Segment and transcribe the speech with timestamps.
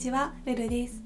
[0.00, 1.02] ちは、ルルです。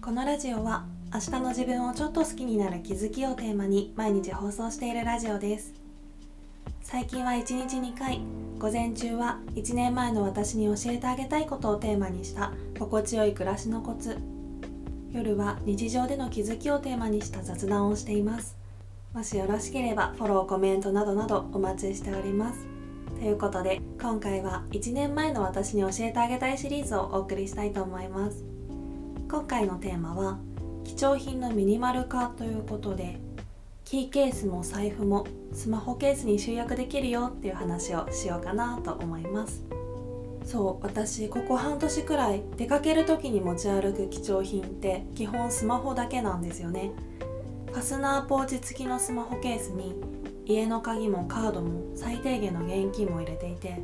[0.00, 5.74] このラジオは明日の自分をちょっと好きになる気づきをテーマに毎日放送しているラジオです。
[6.80, 8.22] 最近は1日2回
[8.58, 14.16] 午前中は1年前の私に教えてあげたいことをテーマにした心地よい暮らしのコツ。
[15.12, 18.56] 夜は日常での気づきをテーマにした雑談をしています。
[19.12, 22.77] もしよろしければフォローコメントなどなどお待ちしております。
[23.18, 28.44] ということで今回は1年前の私に教えてあげたいシリーズをお送りしたいと思います。
[29.28, 30.38] 今回のテーマは
[30.84, 33.18] 貴重品のミニマル化ということで
[33.84, 39.64] キーケースも財布もスマホケースに集約できるよっていう話をしようかなと思います。
[40.44, 46.92] そう私ここ半年くらい出かける時に持ち歩く貴重品って基本スマホだけなんですよね。
[47.66, 49.96] ファスナーポーチ付きのスマホケースに
[50.48, 53.80] 家の鍵もカードも最低限の現金も入れていて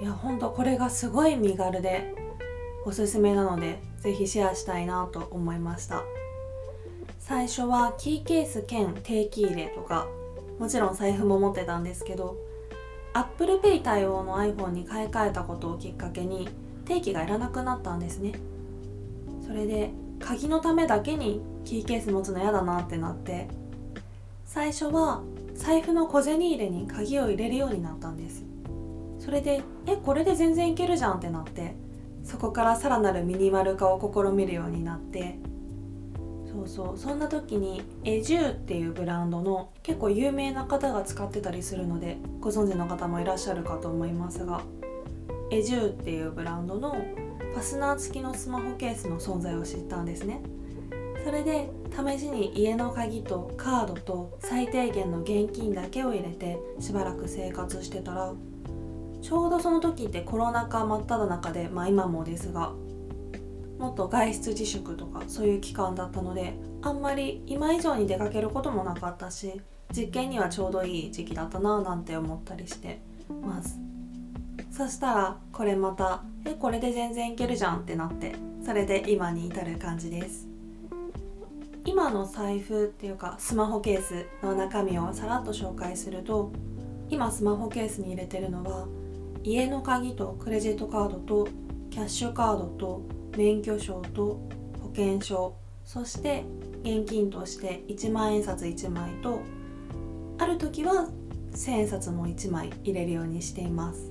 [0.00, 2.14] いやほんとこれがすごい身軽で
[2.84, 6.04] おすすめなので是非シェアしたいなと思いました。
[7.18, 10.06] 最初はキーケース兼定期入れとか
[10.60, 12.36] もちろん財布も持ってたんですけど
[13.14, 16.48] Apple Pay 対応の iPhone に買い替えたことをきっかけに
[16.84, 18.32] 定期がいらなくなったんですね。
[19.44, 23.48] それで鍵のためだけにキーケース持つの嫌だなってなって
[24.44, 25.22] 最初は
[25.56, 28.44] 財布の小銭入れに鍵を入れるようになったんです。
[29.18, 31.74] それでえこれで全然いけるじゃんってなって
[32.22, 35.38] そこからさらなるミニマル化を試みるようになって。
[36.46, 36.98] そうそう。
[36.98, 44.62] そんな時にエジューっていうブランドの結構有名な方が使ってたりするのでご存知の方もいらっしゃるかと思いますが
[45.50, 50.40] エジューっていうブランドのファスナー付きのスマホケースの存在を知ったんですね。
[51.26, 58.32] それで試しに家の鍵とカードと最低限の現金だけを入れてしばらく生活してたら
[59.20, 62.70] ちょうどその時ってコロナ禍真っ只中でまあ今もですが
[63.80, 69.60] もっと外出自粛とかそういう期間だったのであんまり今以上に出かけることもなかったし
[69.92, 73.00] 実験にはちょうどいい時期だったななんて思ったりして
[73.42, 73.80] ます。
[74.70, 80.55] そしたらこれまたえこれで全然いけるじゃんってなってそれで今に至る感じです。
[81.86, 86.52] 今の財布っていうかスマホケースの中身をさらっと紹介すると
[87.08, 88.86] 今スマホケースに入れてるのは
[89.44, 91.48] 家の鍵とクレジットカードと
[91.90, 93.02] キャッシュカードと
[93.36, 94.40] 免許証と
[94.82, 96.44] 保険証そして
[96.82, 99.40] 現金として1万円札1枚と
[100.38, 101.08] ある時は
[101.52, 104.10] 1000円札も1枚入れるようにしています。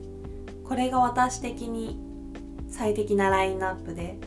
[0.64, 2.00] これが私的に
[2.70, 4.18] 最適なラインナップで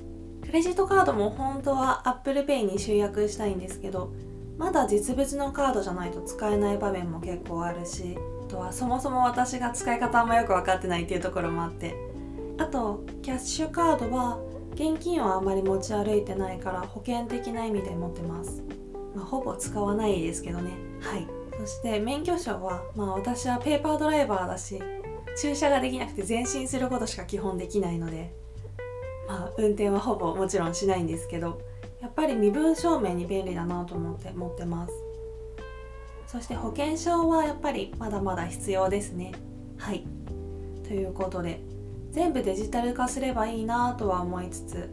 [0.49, 4.13] クレジットカードも本当は Apple Pay に集約したいんですけど
[4.57, 8.17] まだ実物のカードじゃないと使えない場面も結構あるし
[8.47, 11.95] あとはそもそも私が使い方あんまよく分かってないっていうところもあって
[12.57, 14.39] あとキャッシュカードは
[14.73, 18.63] 現金をあまり持ち歩いてないから保険的な意味で持ってます、
[19.15, 20.71] まあ、ほぼ使わないですけどね。
[21.01, 21.27] はい。
[21.59, 24.81] そして免許証はまあ私はペーパードライバーだし
[25.37, 28.33] 駐車ができなくて前進することしか基本できないので
[29.29, 31.61] まあ、運転はほぼもちろんしないんですけど
[32.01, 34.95] やっぱり身分証明に便利だなと思って持ってます。
[36.27, 39.33] そして保険証はやっぱりまだまだ必要ですね。
[39.79, 40.05] はい。
[40.87, 41.61] ということで
[42.11, 44.91] 全部デジタル化すればいいなとは思いつつ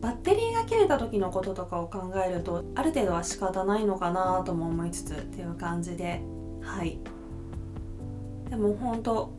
[0.00, 6.22] バッテリーが切れた時のこととかを考えるとある程度は仕方ないのかなとも思いつつっていう感じで
[6.62, 6.98] はい。
[8.50, 9.37] でも本当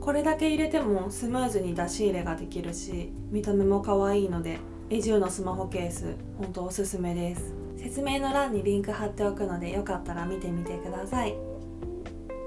[0.00, 4.58] これだけ入れてもスムーズに出し入れができるし見た目も可愛いので
[4.90, 7.52] エジューのスマホケース本当おすすめです。
[7.76, 11.34] 説明の欄にリンク貼っておくのでよかったら見てみてください。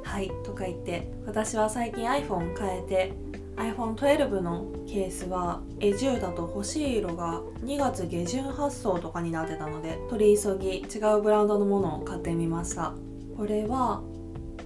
[0.03, 3.13] はいとか言って私は最近 iPhone 変えて
[3.55, 12.93] iPhone12 のケースはエジューだと欲しい色が2月下旬発送とかになってたので取り急ぎ違うブランドのものを買ってみました。
[13.37, 14.01] これは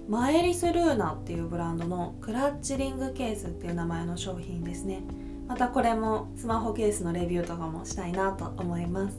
[0.08, 5.02] マエリスルーナっていうブランドのクラッチリングケースっていう名前の商品ですね。
[5.48, 9.16] またこれもスマホケースのレビューとかもしたいなと思います。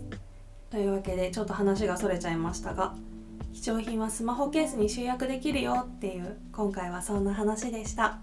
[0.69, 2.93] というわけでちょっと話がそれちゃいましたが
[3.53, 8.19] 貴重品はスマホケースに集約できるよっていう今回はそんな話でした。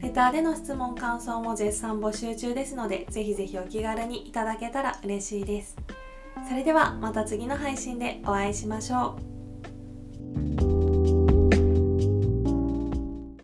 [0.00, 5.76] レターでの質問感想も絶賛募集中ですのでぜひぜひお気軽にいただけたら嬉しいです。
[6.46, 9.33] それではまた次の配信でお会いしましょう。